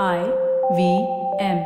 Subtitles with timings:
[0.00, 0.18] I
[0.72, 0.92] V
[1.44, 1.58] M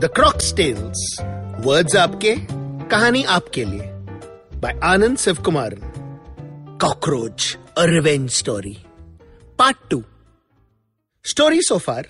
[0.00, 1.16] the crocs tales
[1.66, 2.34] words आपके,
[2.88, 3.90] कहानी आपके लिए.
[4.56, 5.74] By Anand Shiv Kumar
[6.80, 8.76] cockroach a revenge story
[9.58, 10.02] part two
[11.24, 12.06] story so far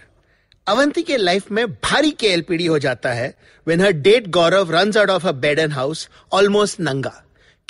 [0.66, 3.34] Avanti के life में भारी KLPD हो जाता है
[3.66, 7.12] when her date Gaurav runs out of a bed and house almost नंगा.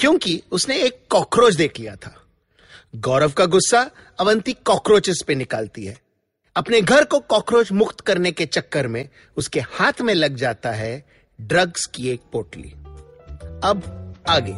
[0.00, 2.14] क्योंकि उसने एक कॉकरोच देख लिया था।
[2.96, 5.98] गौरव का गुस्सा अवंती कॉकरोचेस पे निकालती है।
[6.56, 11.06] अपने घर को कॉकरोच मुक्त करने के चक्कर में उसके हाथ में लग जाता है
[11.40, 12.70] ड्रग्स की एक पोटली।
[13.64, 14.54] अब आगे।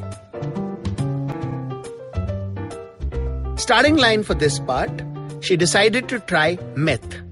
[3.62, 7.22] Starting line for this part she decided to try meth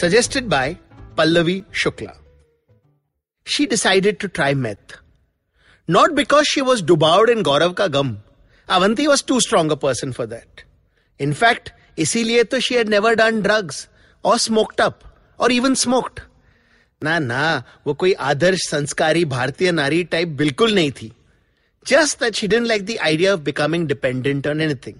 [0.00, 0.76] suggested by
[1.18, 2.20] Pallavi Shukla
[3.46, 5.03] she decided to try meth
[5.87, 8.21] Not because she was devoured in Gaurav ka gum.
[8.69, 10.63] Avanti was too strong a person for that.
[11.19, 13.87] In fact, इसीलिए तो she had never done drugs
[14.23, 15.03] or smoked up
[15.39, 16.21] or even smoked.
[17.01, 21.11] ना ना वो कोई आदर्श संस्कारी भारतीय नारी type बिल्कुल नहीं थी
[21.85, 24.95] just that she didn't like the idea of becoming dependent on anything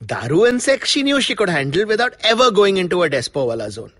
[0.00, 3.68] दारू and sex she knew she could handle without ever going into a despo वाला
[3.76, 3.90] zone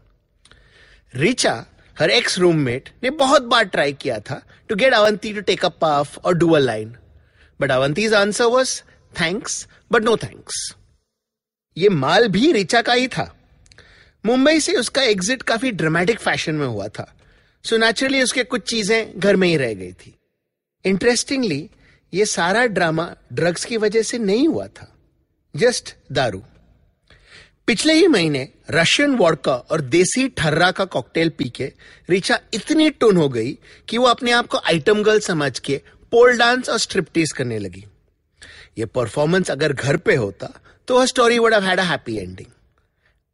[1.14, 1.54] Richa
[1.99, 5.69] her ex roommate ने बहुत बार ट्राई किया था to get Avanti to take a
[5.83, 6.95] puff और do a line
[7.59, 8.81] but Avanti's answer was
[9.21, 10.75] thanks but no thanks
[11.77, 13.33] ये माल भी रिचा का ही था।
[14.25, 17.13] मुंबई से उसका एग्जिट काफ़ी ड्रामेटिक फ़ैशन में हुआ था।
[17.63, 20.13] सो so नेचुरली उसके कुछ चीज़ें घर में ही रह गई थी।
[20.85, 21.69] इंटरेस्टिंगली
[22.13, 24.87] ये सारा ड्रामा ड्रग्स की वजह से नहीं हुआ था।
[25.55, 26.43] जस्ट दारू।
[27.67, 31.65] पिछले ही महीने रशियन वॉडका और देसी ठर्रा का कॉकटेल पी के
[32.09, 33.51] रिचा इतनी टून हो गई
[33.87, 37.85] कि वो अपने आप को आइटम गर्ल समझ के पोल डांस और स्ट्रिप्टीज करने लगी।
[38.77, 40.49] ये परफॉर्मेंस अगर घर पे होता
[40.87, 42.47] तो वह story would had a happy ending.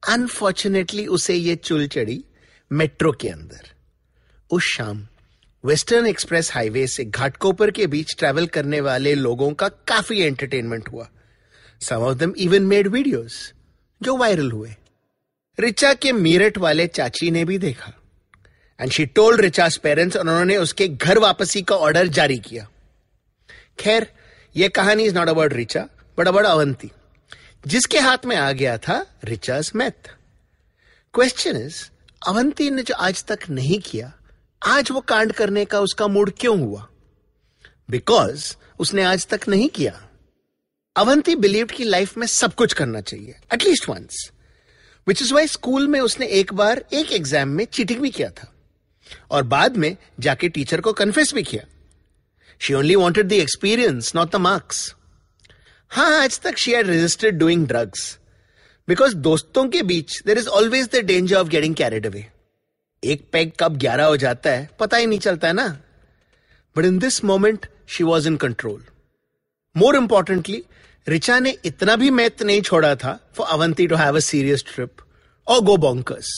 [0.03, 2.23] Unfortunately उसे ये चुल चढ़ी
[2.71, 3.71] मेट्रो के अंदर।
[4.51, 5.07] उस शाम,
[5.63, 11.09] वेस्टर्न एक्सप्रेस हाईवे से घाटकोपर के बीच ट्रैवल करने वाले लोगों का काफ़ी एंटरटेनमेंट हुआ।
[11.81, 13.53] Some of them even made videos
[14.03, 14.75] जो वायरल हुए।
[15.59, 17.91] रिचा के मीरठ वाले चाची ने भी देखा।
[18.79, 22.67] And she told Richa's parents और उन्होंने उसके घर वापसी का ऑर्डर जारी किया।
[23.79, 24.07] खैर
[24.55, 25.87] यह कहानी is not about Richa
[26.17, 26.91] but about Avanti
[27.67, 30.09] जिसके हाथ में आ गया था Richa's meth
[31.13, 31.83] question is
[32.27, 34.13] Avanti ने जो आज तक नहीं किया,
[34.65, 36.87] आज वो कांड करने का उसका मूड क्यों हुआ?
[37.89, 40.01] बिकॉज़ उसने आज तक नहीं किया।
[40.95, 44.29] अवंती बिलीव की लाइफ में सब कुछ करना चाहिए at least once
[45.07, 48.51] which is why school में उसने एक बार एक एग्ज़ाम में चीटिंग भी किया था।
[49.31, 51.63] और बाद में जाके टीचर को कन्फेस भी किया।
[52.61, 54.93] She only wanted the experience not the marks
[55.91, 58.17] हाँ आज तक she had resisted doing drugs
[58.87, 62.25] because दोस्तों के बीच there is always the danger of getting carried away
[63.03, 65.67] एक पैग कब ग्यारह हो जाता है, पता ही नहीं चलता है ना।
[66.75, 68.83] But in this moment she was in control
[69.75, 70.63] more importantly
[71.07, 75.01] Richa ने इतना भी मैथ नहीं छोड़ा था for Avanti to have a serious trip
[75.47, 76.29] और गो बॉन्कर्स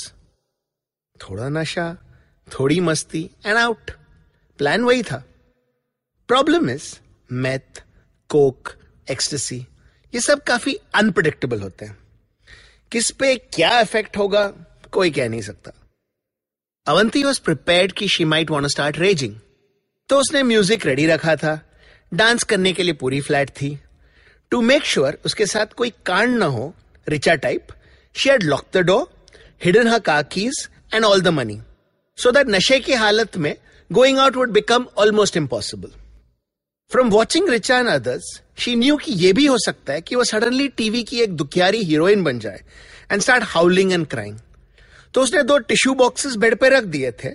[1.19, 1.93] थोड़ा नशा
[2.47, 3.91] थोड़ी मस्ती एंड आउट
[4.59, 5.23] प्लान वही था
[6.29, 6.93] problem is
[7.29, 7.83] meth
[8.29, 8.75] coke
[9.07, 9.65] ecstasy
[10.13, 11.97] ये सब काफ़ी अनप्रडिक्टेबल होते हैं
[12.91, 14.47] किस पे क्या इफ़ेक्ट होगा
[14.91, 15.71] कोई कह नहीं सकता
[16.87, 19.35] अवंती वॉज़ प्रिपेयर्ड कि she might want start raging
[20.09, 21.59] तो उसने म्यूज़िक रेडी रखा था
[22.11, 23.77] डांस करने के लिए पूरी फ्लैट थी।
[24.51, 26.73] टू मेक श्योर उसके साथ कोई कांड ना हो,
[27.09, 27.67] Richa type
[28.15, 29.07] she lock the door
[29.63, 31.59] hidden her car keys and all the money
[32.17, 33.55] so that नशे की हालत में
[33.91, 35.91] going out would become almost impossible
[36.91, 40.23] from watching Richa and others she knew कि यह भी हो सकता है कि वो
[40.23, 42.61] सडनली टीवी की एक दुखियारी हीरोइन बन जाए
[43.11, 44.37] and start howling and crying
[45.13, 47.29] तो उसने दो टिश्यू बॉक्सेस बेड पे रख दिए थे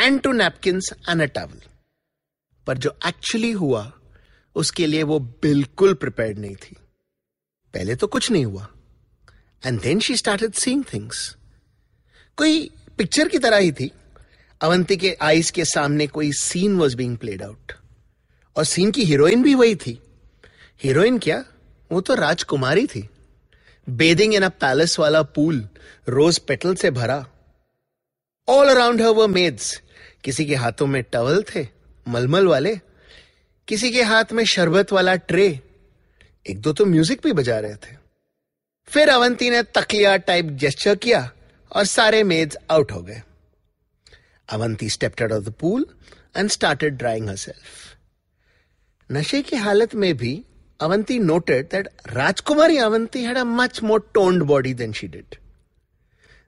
[0.00, 1.60] and two napkins and a towel
[2.66, 3.92] पर जो एक्चुअली हुआ
[4.56, 6.76] उसके लिए वो बिल्कुल प्रिपेयर्ड नहीं थी।
[7.74, 8.68] पहले तो कुछ नहीं हुआ।
[9.66, 11.36] And then she started seeing things
[12.36, 13.90] कोई पिक्चर की तरह ही थी।
[14.60, 17.72] अवंती के आईज के सामने कोई scene was being played out
[18.56, 20.02] और सीन की हीरोइन भी वही थी।
[20.82, 21.44] हीरोइन क्या?
[21.92, 23.08] वो तो राजकुमारी थी।
[23.88, 25.68] बेदिंग इन अ पैलेस वाला पूल
[26.08, 27.26] रोज पेटल से भरा।
[28.48, 29.82] ऑल अराउंड हर मेड्स
[30.24, 31.68] किसी के हाथों में टवल थे,
[32.08, 32.80] मलमल वाले।
[33.68, 35.48] किसी के हाथ में शरबत वाला ट्रे,
[36.46, 37.96] एक दो तो म्यूज़िक भी बजा रहे थे।
[38.88, 41.30] फिर अवंती ने तकिया टाइप जेस्टर किया
[41.72, 43.22] और सारे मेज आउट हो गए।
[44.48, 45.86] Avanti step out of the pool
[46.36, 47.96] and started drying herself
[49.10, 50.32] नशे की हालत में भी
[50.80, 55.36] Avanti noted that Rajkumari Avanti had a much more toned body than she did